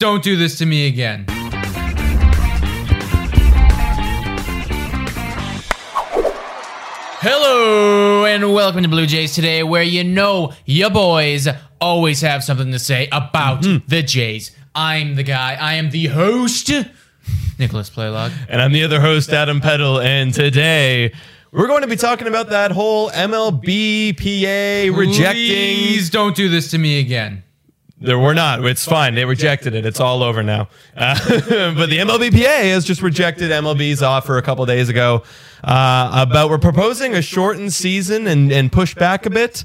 [0.00, 1.26] Don't do this to me again.
[7.20, 11.48] Hello and welcome to Blue Jays today, where you know your boys
[11.82, 13.86] always have something to say about mm-hmm.
[13.88, 14.56] the Jays.
[14.74, 15.56] I'm the guy.
[15.60, 16.70] I am the host,
[17.58, 18.32] Nicholas Playlog.
[18.48, 20.00] And I'm the other host, Adam Peddle.
[20.00, 21.12] And today
[21.52, 25.34] we're going to be talking about that whole MLBPA rejecting.
[25.34, 27.42] Please don't do this to me again.
[28.02, 28.64] There, we're not.
[28.64, 29.14] It's fine.
[29.14, 29.84] They rejected it.
[29.84, 30.68] It's all over now.
[30.96, 31.14] Uh,
[31.74, 35.22] but the MLBPA has just rejected MLB's offer a couple days ago
[35.62, 39.64] uh, about we're proposing a shortened season and, and push back a bit.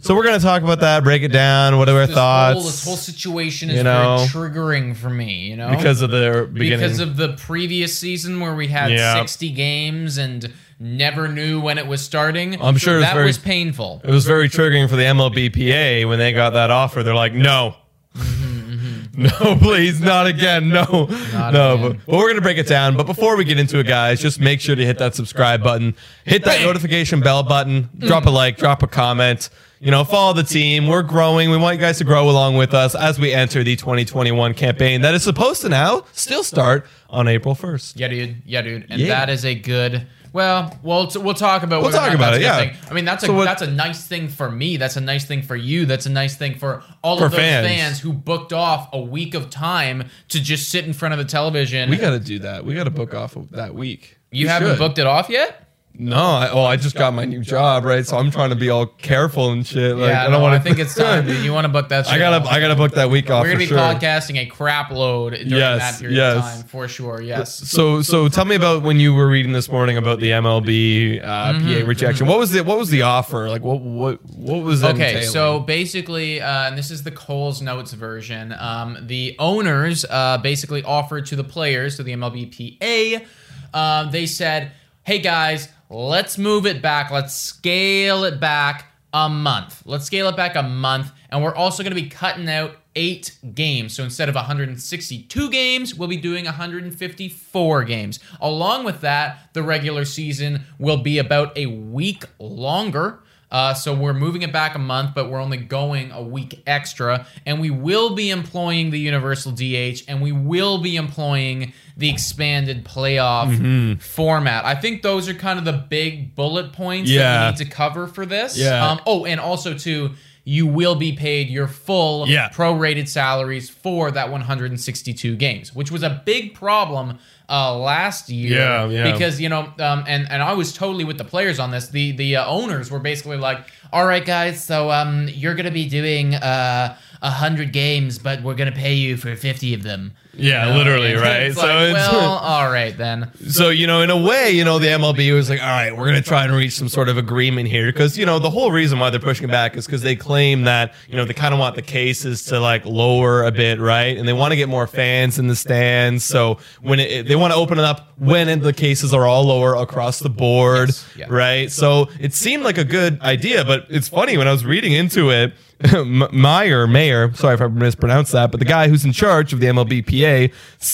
[0.00, 1.76] So we're going to talk about that, break it down.
[1.76, 2.54] What are our This thoughts?
[2.54, 5.50] whole, this whole situation is You know, very triggering for me.
[5.50, 6.78] You know, because of the beginning.
[6.78, 9.18] because of the previous season where we had.
[9.18, 12.60] 60 games and never knew when it was starting.
[12.60, 14.00] I'm sure it was that very- was painful.
[14.04, 17.02] It was very triggering for the MLBPA when they got that offer.
[17.02, 17.76] They're like, no.
[18.14, 18.92] Mm-hmm, mm-hmm.
[19.18, 20.68] No, please, not again.
[20.68, 21.06] No, no.
[21.08, 21.52] again.
[21.52, 22.96] But, but we're gonna break it down.
[22.98, 25.96] But before we get into it, guys, just make sure to hit that subscribe button,
[26.26, 29.48] hit that notification bell button, drop a like, drop a comment.
[29.80, 30.86] You know, follow the team.
[30.86, 31.50] We're growing.
[31.50, 35.00] We want you guys to grow along with us as we enter the 2021 campaign
[35.02, 37.92] that is supposed to now still start on April 1st.
[37.96, 38.42] Yeah, dude.
[38.46, 38.86] Yeah, dude.
[38.90, 39.08] And Yeah.
[39.08, 40.06] that is a good.
[40.36, 41.80] Well, we'll we'll talk about.
[41.80, 42.58] We'll talk about it, yeah.
[42.58, 42.76] thing.
[42.90, 44.76] I mean, that's a what- that's a nice thing for me.
[44.76, 45.86] That's a nice thing for you.
[45.86, 47.66] That's a nice thing for all For of those fans.
[47.66, 48.00] fans.
[48.00, 51.88] who booked off a week of time to just sit in front of the television.
[51.88, 52.66] We got to do that.
[52.66, 54.18] We got to book off of that week.
[54.30, 54.78] you We haven't should.
[54.78, 55.65] booked it off yet.
[55.98, 58.04] No, I, oh, I just got my new job, right?
[58.06, 59.96] So I'm trying to be all careful and shit.
[59.96, 61.26] Like, yeah, I don't no, want I think it's time.
[61.26, 61.44] dude.
[61.44, 62.06] You want to book that?
[62.08, 62.46] I gotta, off.
[62.52, 63.78] I gotta book that week off We're gonna be sure.
[63.78, 66.36] podcasting a crap load during Yes, that period yes.
[66.36, 67.20] of time for sure.
[67.22, 67.54] Yes.
[67.70, 71.52] So, so tell me about when you were reading this morning about the MLB uh,
[71.54, 72.26] Mm-hmm, PA rejection.
[72.26, 73.48] What was the, what was the offer?
[73.48, 74.86] Like, what, what, what was it?
[74.94, 75.28] Okay, entailing?
[75.30, 78.54] so basically, uh, and this is the Coles Notes version.
[78.58, 83.26] Um, the owners uh, basically offered to the players, to the MLBPA,
[83.74, 87.10] uh, they said, "Hey guys, let's move it back.
[87.10, 89.82] Let's scale it back a month.
[89.84, 93.36] Let's scale it back a month, and we're also going to be cutting out." Eight
[93.54, 93.94] games.
[93.94, 98.18] So instead of 162 games, we'll be doing 154 games.
[98.40, 103.20] Along with that, the regular season will be about a week longer.
[103.50, 107.26] Uh, so we're moving it back a month, but we're only going a week extra.
[107.46, 112.84] And we will be employing the universal DH and we will be employing the expanded
[112.84, 113.94] playoff Mm-hmm.
[114.00, 114.64] format.
[114.64, 118.06] I think those are kind of the big bullet points that we need to cover
[118.06, 118.58] for this.
[118.58, 118.84] Yeah.
[118.90, 120.10] Um, oh, and also, too,
[120.44, 122.48] you will be paid your full Yeah.
[122.50, 128.58] prorated salaries for that 162 games, which was a big problem uh, last year.
[128.58, 129.12] Yeah, yeah.
[129.12, 131.88] Because you know, um, and and I was totally with the players on this.
[131.88, 133.58] The the uh, owners were basically like,
[133.92, 138.54] "All right, guys, so um, you're gonna be doing uh, a hundred games, but we're
[138.54, 140.78] gonna pay you for 50 of them." Yeah, You know?
[140.78, 141.52] literally, right?
[141.54, 143.30] So like, it's- well, all right then.
[143.48, 146.04] So, you know, in a way, you know, the MLB was like, all right, we're
[146.06, 147.86] going to try and reach some sort of agreement here.
[147.92, 150.94] Because, you know, the whole reason why they're pushing back is because they claim that,
[151.08, 154.16] you know, they kind of want the cases to like lower a bit, right?
[154.16, 156.24] And they want to get more fans in the stands.
[156.24, 159.74] So when it, they want to open it up when the cases are all lower
[159.76, 161.26] across the board, Yes, yeah.
[161.28, 161.70] right?
[161.70, 163.64] So it seemed like a good idea.
[163.64, 165.52] But it's funny when I was reading into it,
[166.32, 169.66] Meyer, Mayer, sorry if I mispronounced that, but the guy who's in charge of the
[169.66, 170.52] MLBPA,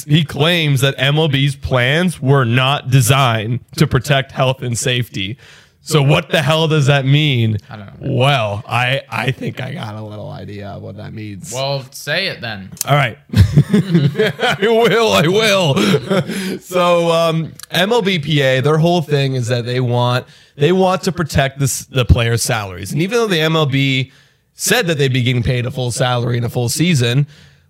[0.09, 5.39] he claims that MLB's plans were not designed to protect health and safety.
[5.85, 7.59] So what the hell does that mean?
[7.69, 8.15] I don't know.
[8.15, 11.53] Well, I I think I got a little idea of what that means.
[11.53, 12.71] Well, say it then.
[12.87, 13.19] All right.
[13.35, 15.13] I will.
[15.13, 15.75] I will.
[16.61, 21.85] so um, MLBPA, their whole thing is that they want they want to protect this,
[21.87, 24.13] the players' salaries, and even though the MLB
[24.63, 27.27] said that they'd be getting paid a full salary in a full season.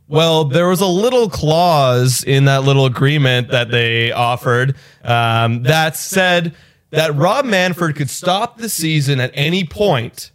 [0.09, 5.97] Well, there was a little clause in that little agreement that they offered um, that
[5.97, 6.55] said
[6.91, 10.33] that Rob Manfred could stop the season at any point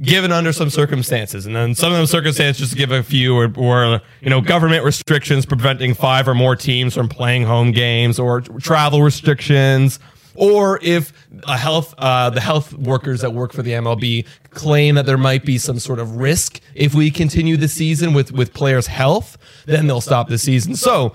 [0.00, 1.44] given under some circumstances.
[1.44, 4.86] And then some of those circumstances, just to give a few, were you know government
[4.86, 9.98] restrictions preventing five or more teams from playing home games, or travel restrictions,
[10.34, 11.12] or if
[11.46, 15.44] a health uh, the health workers that work for the MLB claim that there might
[15.44, 19.36] be some sort of risk if we continue the season with with players' health,
[19.66, 20.76] then they'll stop the season.
[20.76, 21.14] So,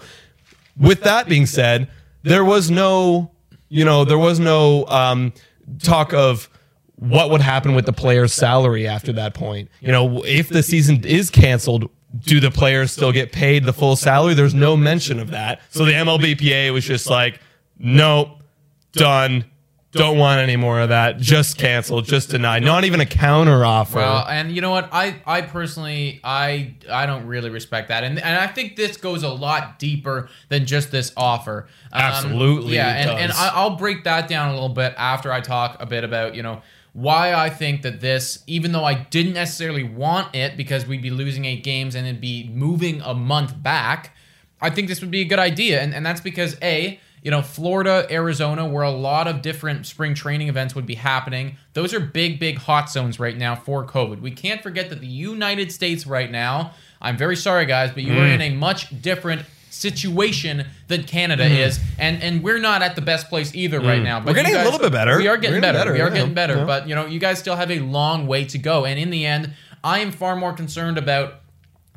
[0.78, 1.90] with that being said,
[2.24, 3.32] there was no,
[3.70, 5.34] you know, there was no um,
[5.84, 6.50] talk of
[6.96, 9.70] what would happen with the player's salary after that point.
[9.82, 11.90] You know, if the season is canceled,
[12.20, 14.34] do the players still get paid the full salary?
[14.34, 15.62] There's no mention of that.
[15.70, 17.40] So the MLBPA was just like,
[17.78, 18.42] nope,
[18.96, 19.46] done.
[19.92, 21.20] Don't want any more of that.
[21.20, 22.02] Just cancel.
[22.02, 22.60] Just deny.
[22.60, 23.98] Not even a counter offer.
[23.98, 24.90] Well, and you know what?
[24.92, 29.24] I I personally I I don't really respect that, and and I think this goes
[29.24, 31.68] a lot deeper than just this offer.
[31.94, 33.32] Um, Absolutely, yeah, and and.
[33.32, 36.44] I, I'll break that down a little bit after I talk a bit about you
[36.44, 36.62] know
[36.96, 41.10] why I think that this, even though I didn't necessarily want it because we'd be
[41.10, 44.16] losing eight games and it'd be moving a month back,
[44.62, 47.42] I think this would be a good idea, and and that's because a you know,
[47.42, 51.58] Florida, Arizona, where a lot of different spring training events would be happening.
[51.74, 54.22] Those are big, big hot zones right now for COVID.
[54.22, 58.14] We can't forget that the United States right now, I'm very sorry, guys, but you
[58.14, 58.36] are mm.
[58.36, 59.42] in a much different
[59.72, 61.66] situation than Canada mm.
[61.66, 61.80] is.
[61.98, 64.04] And and we're not at the best place either right mm.
[64.04, 64.20] now.
[64.20, 65.18] But We're getting you a little bit better.
[65.18, 65.94] We are getting We're better.
[65.94, 66.58] We are better, getting better.
[66.58, 66.66] Yeah.
[66.66, 68.86] But, you know, you guys still have a long way to go.
[68.86, 69.52] And in the end,
[69.84, 71.42] I am far more concerned about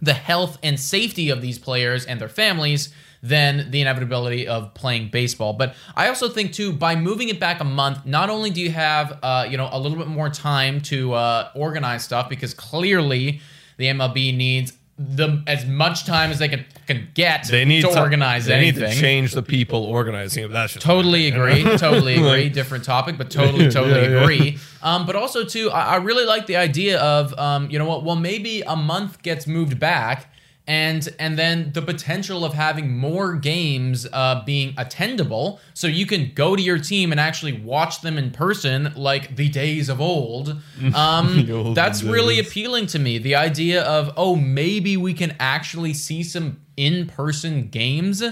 [0.00, 5.08] the health and safety of these players and their families than the inevitability of playing
[5.10, 5.52] baseball.
[5.52, 8.70] But I also think too, by moving it back a month, not only do you
[8.70, 13.40] have uh, you know a little bit more time to uh, organize stuff because clearly
[13.76, 18.00] the MLB needs the as much time as they can can get they need to,
[18.00, 18.82] organize They anything.
[18.82, 20.48] need to change the people organizing it.
[20.50, 21.62] That's Totally agree.
[21.76, 22.48] Totally agree.
[22.48, 24.22] Different topic, but totally, totally Yeah, yeah.
[24.22, 24.58] agree.
[24.82, 28.02] Um, but also too, I, I really like the idea of, um, you know what?
[28.04, 30.32] Well, maybe a month gets moved back,
[30.68, 36.32] and and then the potential of having more games uh, being attendable, so you can
[36.34, 40.60] go to your team and actually watch them in person, like the days of old.
[40.94, 43.18] Um, old that's really appealing to me.
[43.18, 48.22] The idea of oh, maybe we can actually see some in-person games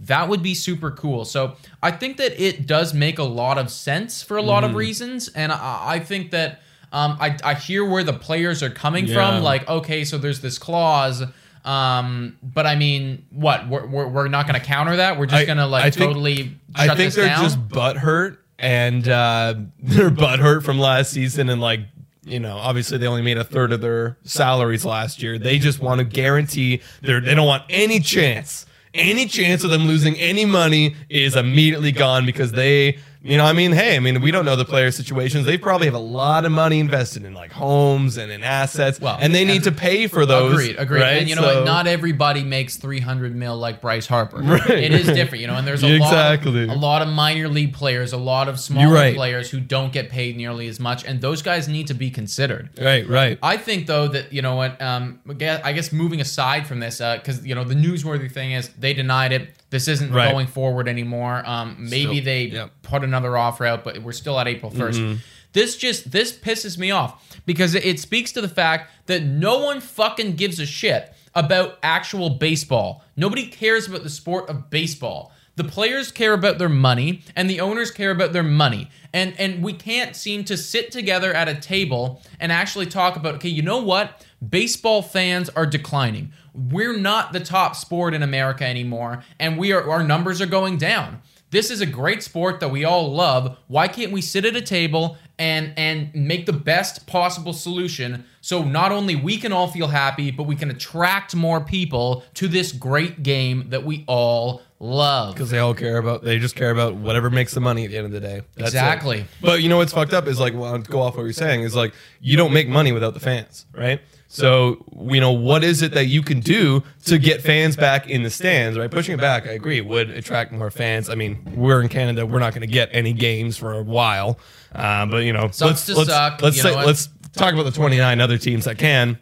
[0.00, 1.24] that would be super cool.
[1.24, 4.70] So I think that it does make a lot of sense for a lot Mm-hmm.
[4.70, 6.60] of reasons, and I, I think that
[6.92, 9.14] um, I, I hear where the players are coming Yeah.
[9.14, 9.42] from.
[9.44, 11.22] Like, okay, so there's this clause,
[11.64, 13.68] um, but I mean, what?
[13.68, 15.18] We're, we're, we're not going to counter that.
[15.18, 17.42] We're just going to like I think- totally I think they're down.
[17.44, 21.80] just butthurt and uh, they're butthurt from last season and like
[22.24, 25.38] you know obviously they only made a third of their salaries last year.
[25.38, 28.66] They just want to guarantee they they don't want any chance.
[28.94, 33.52] Any chance of them losing any money is immediately gone because they, you know, I
[33.52, 35.46] mean, hey, I mean, we don't know the player situations.
[35.46, 39.16] They probably have a lot of money invested in like homes and in assets, Well,
[39.20, 40.52] and they need to pay for those.
[40.54, 41.00] Agreed, agreed.
[41.00, 41.12] right?
[41.18, 41.64] And you know So- what?
[41.64, 44.42] Not everybody makes 300 mil like Bryce Harper.
[44.42, 45.54] Right, It is different, you know.
[45.54, 46.66] And there's a Exactly.
[46.66, 49.14] lot, of, a lot of minor league players, a lot of smaller right.
[49.14, 52.70] players who don't get paid nearly as much, and those guys need to be considered.
[52.80, 53.38] right, right.
[53.42, 56.80] I think though that you know what, um, I guess- I guess moving aside from
[56.80, 59.48] this, because you know the newsworthy thing is they denied it.
[59.72, 60.30] This isn't Right.
[60.30, 61.42] going forward anymore.
[61.44, 62.70] Um, maybe Still- they yep.
[62.82, 65.16] put another offer out, but we're still at April 1st Mm-hmm.
[65.54, 69.58] This just this pisses me off because it, it speaks to the fact that no
[69.58, 73.02] one fucking gives a shit about actual baseball.
[73.16, 75.32] Nobody cares about the sport of baseball.
[75.56, 78.88] The players care about their money and the owners care about their money.
[79.12, 83.34] And and we can't seem to sit together at a table and actually talk about
[83.36, 84.24] okay, you know what?
[84.46, 86.32] Baseball fans are declining.
[86.52, 90.78] We're not the top sport in America anymore and we are our numbers are going
[90.78, 91.22] down.
[91.50, 93.58] This is a great sport that we all love.
[93.68, 98.64] Why can't we sit at a table and and make the best possible solution so
[98.64, 102.72] not only we can all feel happy, but we can attract more people to this
[102.72, 105.34] great game that we all love.
[105.34, 107.96] because they all care about they just care about whatever makes the money at the
[107.96, 108.42] end of the day.
[108.56, 108.76] That's it.
[108.76, 109.24] Exactly.
[109.40, 111.76] But you know what's fucked up is like well, go off what you're saying is
[111.76, 114.00] like you don't make money without the fans, right?
[114.26, 118.22] So you know what is it that you can do to get fans back in
[118.24, 118.90] the stands, right?
[118.90, 121.08] Pushing it back, I agree, would attract more fans.
[121.08, 124.38] I mean, we're in Canada, we're not going to get any games for a while,
[124.74, 127.64] um, but you know, Sucks let's to let's, suck, let's say know let's talk about
[127.64, 129.18] the 29 other teams that can.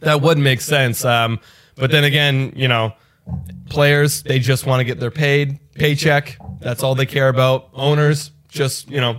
[0.00, 1.04] That would make sense.
[1.04, 1.40] Um,
[1.76, 2.94] but then again, you know,
[3.68, 8.30] players they just want to get their paid paycheck that's all they care about owners
[8.56, 9.18] just you know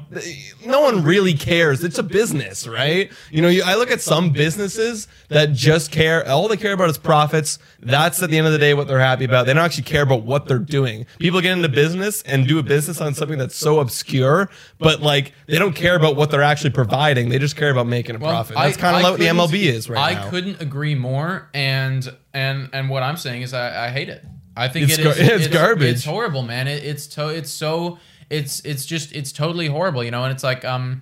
[0.65, 4.31] no one really cares it's a business right you know you, i look at some
[4.31, 8.53] businesses that just care all they care about is profits that's at the end of
[8.53, 11.39] the day what they're happy about they don't actually care about what they're doing people
[11.41, 15.59] get into business and do a business on something that's so obscure but like they
[15.59, 18.77] don't care about what they're actually providing they just care about making a profit that's
[18.77, 22.69] kind of I what the mlb is right I now couldn't agree more, and and
[22.73, 24.23] and what I'm saying is I, I hate it.
[24.55, 25.19] I think It's it gar- is.
[25.45, 25.95] it's garbage.
[25.95, 26.67] It's horrible, man.
[26.67, 27.99] It, it's to, it's so
[28.29, 30.23] it's it's just it's totally horrible, you know.
[30.23, 31.01] And it's like um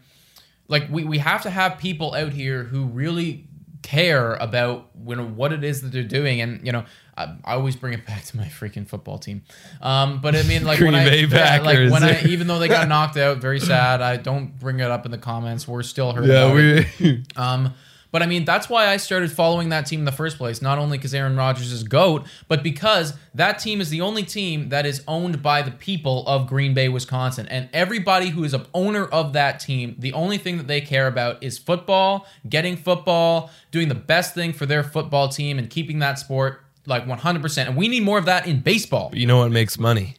[0.68, 3.48] like we we have to have people out here who really
[3.82, 6.84] care about you know what it is that they're doing and you know
[7.16, 9.44] I, I always bring it back to my freaking football team
[9.80, 12.68] um but i mean like when Green I, yeah, like when i even though they
[12.68, 16.14] got knocked out very sad i don't bring it up in the comments we're still
[16.14, 16.88] hurt yeah it.
[17.00, 17.76] we Um,
[18.12, 20.62] but I mean, that's why I started following that team in the first place.
[20.62, 24.70] Not only because Aaron Rodgers is GOAT, but because that team is the only team
[24.70, 27.48] that is owned by the people of Green Bay, Wisconsin.
[27.48, 31.08] And everybody who is an owner of that team, the only thing that they care
[31.08, 36.00] about is football, getting football, doing the best thing for their football team, and keeping
[36.00, 37.68] that sport like 100%.
[37.68, 39.12] And we need more of that in baseball.
[39.14, 40.16] you know what makes money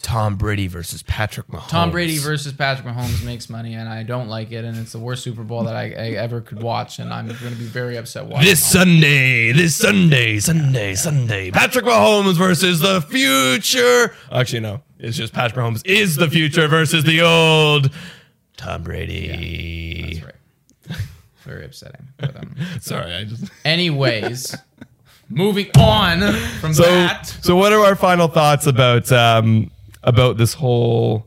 [0.00, 4.28] tom brady versus patrick mahomes Tom Brady versus Patrick Mahomes makes money, and I don't
[4.28, 7.12] like it, and it's the worst Super Bowl that I, I ever could watch, and
[7.12, 8.46] I'm going to be very upset watching.
[8.48, 11.50] This all Sunday, this Sunday, Sunday, Sunday.
[11.50, 14.14] Patrick Mahomes versus the future.
[14.30, 14.82] Actually, no.
[15.00, 17.90] It's just Patrick Mahomes is the future versus the old
[18.56, 20.20] Tom Brady.
[20.20, 20.26] That's
[20.90, 20.98] right.
[21.44, 22.06] Very upsetting.
[22.18, 23.50] But, um, Sorry, I just.
[23.64, 24.54] anyways,
[25.28, 26.20] moving on
[26.60, 27.26] from So, that.
[27.26, 29.70] so what are our final thoughts about um
[30.02, 31.26] about this whole?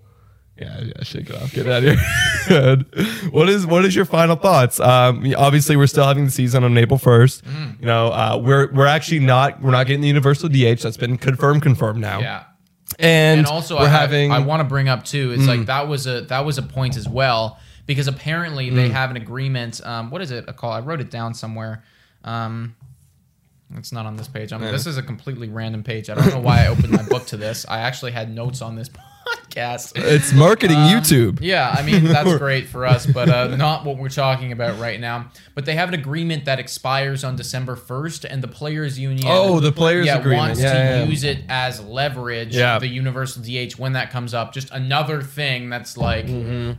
[0.58, 1.54] Yeah, yeah, shake it off.
[1.54, 3.30] Get out of here.
[3.32, 4.80] what is what is your final thoughts?
[4.80, 7.44] Um, obviously, we're still having the season on April first.
[7.46, 7.80] Mm.
[7.80, 10.82] You know, uh, we're we're actually not we're not getting the universal DH.
[10.84, 12.20] That's been confirmed confirmed now.
[12.20, 12.44] Yeah.
[13.00, 14.30] and, And also, we're I, having.
[14.30, 14.36] Mm.
[14.36, 15.32] I, want to bring up too.
[15.32, 18.94] It's like that was a that was a point as well because apparently they Mm.
[18.94, 19.84] have an agreement.
[19.84, 20.46] Um, what is it?
[20.48, 20.72] A call?
[20.74, 21.84] I wrote it down somewhere.
[22.24, 22.76] Um,
[23.78, 24.54] it's not on this page.
[24.54, 26.10] I mean, this is a completely random page.
[26.10, 27.66] I don't know why I opened my book to this.
[27.68, 28.90] I actually had notes on this
[29.50, 29.94] podcast.
[29.96, 31.40] it's marketing Um, YouTube.
[31.42, 35.00] Yeah, I mean that's great for us, but uh, not what we're talking about right
[35.00, 35.30] now.
[35.56, 39.26] But they have an agreement that expires on December first, and the players' union.
[39.30, 40.40] Oh, the players' yeah, agreement.
[40.50, 41.04] wants Yeah, to yeah, yeah.
[41.06, 42.56] use it as leverage.
[42.56, 42.80] Yeah.
[42.80, 44.54] the universal DH when that comes up.
[44.54, 46.26] Just another thing that's like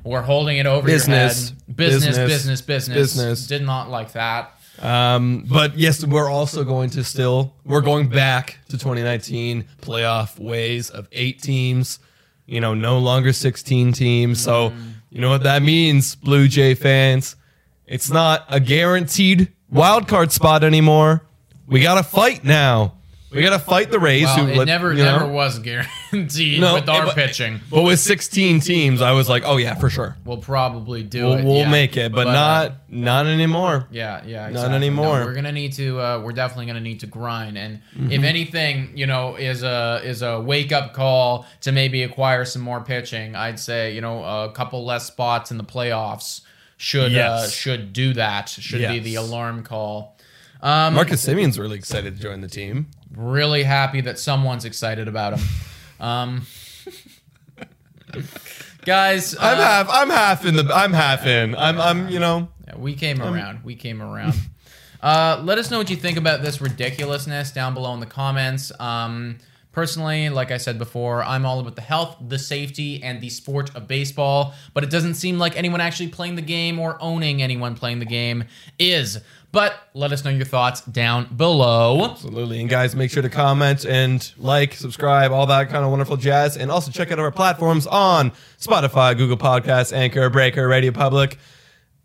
[0.04, 1.50] we're holding it over Business.
[1.50, 1.76] your head.
[1.76, 2.28] Business, Business.
[2.28, 3.46] business, business, Business.
[3.46, 4.58] Did not like that.
[4.82, 10.90] Um, but yes, we're also going to still we're going back to 2019 playoff ways
[10.90, 12.00] of eight teams.
[12.46, 14.42] You know, no longer 16 teams.
[14.42, 14.72] So
[15.10, 17.36] you know what that means, Blue Jay fans.
[17.86, 21.22] It's not a guaranteed wild card spot anymore.
[21.66, 22.94] We got to fight now.
[23.34, 24.24] We got to fight the Rays.
[24.24, 25.18] Well, who it let- never, you know?
[25.20, 27.60] never was guaranteed No, with our but- pitching.
[27.70, 30.16] But with 16 teams, I was like, oh yeah, for sure.
[30.24, 31.44] We'll probably do We'll, it.
[31.44, 31.70] we'll yeah.
[31.70, 33.88] make it, but, uh, not not anymore.
[33.90, 35.20] Yeah, yeah, Not anymore.
[35.20, 35.98] No, we're gonna need to.
[36.00, 38.12] Uh, we're definitely gonna need to grind, and Mm-hmm.
[38.12, 42.60] if anything, you know, is a is a wake up call to maybe acquire some
[42.62, 43.34] more pitching.
[43.34, 46.42] I'd say, you know, a couple less spots in the playoffs
[46.76, 48.48] should uh, should do that.
[48.50, 50.18] Should be the alarm call.
[50.62, 52.86] Um, Marcus Semien's really excited to join the team.
[53.14, 55.48] really happy that someone's excited about him.
[55.98, 56.46] Um,
[58.84, 59.88] guys, I'm uh, half.
[59.90, 60.70] I'm half in the.
[60.72, 61.54] I'm half in.
[61.56, 61.80] I'm.
[61.80, 62.08] I'm.
[62.08, 62.48] You know.
[62.66, 63.64] Yeah, we came around.
[63.64, 64.34] We came around.
[65.02, 68.70] Uh, let us know what you think about this ridiculousness down below in the comments.
[68.78, 69.38] Um,
[69.72, 73.74] Personally, like I said before, I'm all about the health, the safety, and the sport
[73.74, 77.74] of baseball, but it doesn't seem like anyone actually playing the game or owning anyone
[77.74, 78.44] playing the game
[78.78, 79.18] is.
[79.52, 82.10] But let us know your thoughts down below.
[82.10, 82.60] Absolutely.
[82.60, 86.56] And guys, make sure to comment and like, subscribe, all that kind of wonderful jazz.
[86.56, 91.38] And also check out our platforms on Spotify, Google Podcasts, Anchor, Breaker, Radio Public.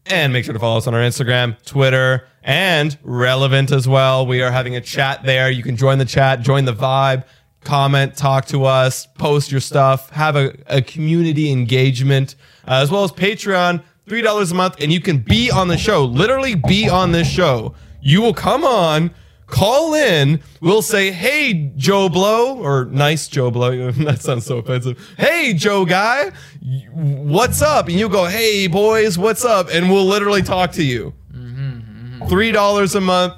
[0.06, 4.28] And make sure to follow us on our Instagram, Twitter, and Relevant as well.
[4.28, 5.50] We are having a chat there.
[5.50, 7.24] You can join the chat, join the vibe,
[7.62, 12.36] comment, talk to us, post your stuff, have a, a community engagement,
[12.68, 16.06] uh, as well as Patreon, $3 a month, and you can be on the show,
[16.06, 17.76] literally be on this show.
[18.02, 19.12] You will come on,
[19.48, 23.92] call in, we'll say, hey, Joe Blow, or nice Joe Blow.
[23.92, 24.98] that sounds so offensive.
[25.18, 26.32] Hey, Joe Guy,
[26.94, 27.88] what's up?
[27.88, 29.68] And you go, hey, boys, what's up?
[29.72, 31.14] And we'll literally talk to you.
[31.34, 33.34] $3 a month.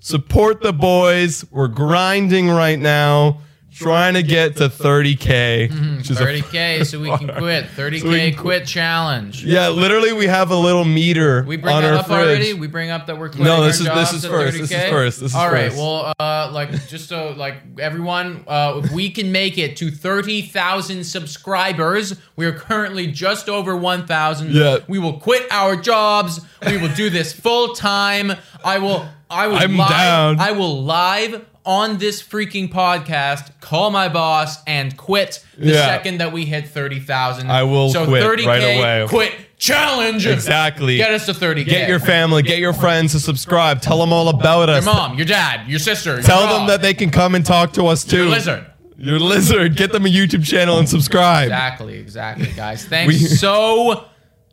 [0.00, 1.44] Support the boys.
[1.50, 3.40] We're grinding right now,
[3.72, 5.96] trying to get to 30K.
[5.98, 7.66] Which is a 30K so we can quit.
[7.76, 9.44] 30K So can quit challenge.
[9.44, 12.18] Yeah, literally, we have a little meter We bring on that our up fridge.
[12.18, 12.52] already.
[12.54, 14.58] We bring up that we're quitting No, this is- this is first.
[14.58, 15.20] This is first.
[15.20, 15.66] This is All right.
[15.70, 15.76] first.
[15.78, 20.42] Well, uh, like just so like everyone, uh, if we can make it to thirty
[20.42, 24.52] thousand subscribers, we are currently just over one thousand.
[24.52, 24.78] Yeah.
[24.88, 26.40] We will quit our jobs.
[26.66, 28.32] We will do this full time.
[28.64, 29.06] I will.
[29.30, 29.56] I will.
[29.56, 30.40] I'm live, down.
[30.40, 33.52] I will live on this freaking podcast.
[33.60, 35.86] Call my boss and quit the Yeah.
[35.86, 37.48] second that we hit thirty thousand.
[37.50, 39.06] I will so quit 30K right away.
[39.08, 40.26] Quit challenge.
[40.26, 40.96] Exactly.
[40.96, 41.64] Get us to 30K.
[41.66, 43.80] Get your family, get your friends to subscribe.
[43.80, 44.84] Tell them all about us.
[44.84, 46.14] Your mom, your dad, your sister.
[46.14, 48.16] your Tell them dog, that they can come and talk to us too.
[48.16, 48.66] your lizard.
[48.98, 49.76] Your lizard.
[49.76, 51.44] Get them a YouTube channel and subscribe.
[51.44, 52.84] Exactly, exactly, guys.
[52.84, 54.06] Thanks We- so,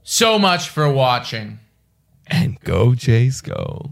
[0.03, 1.59] so much for watching.
[2.27, 3.91] And go, Jays, go.